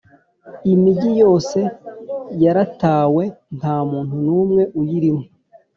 [0.73, 1.59] imigi yose
[2.43, 3.23] yaratawe
[3.57, 5.23] nta muntu numwe uyirimo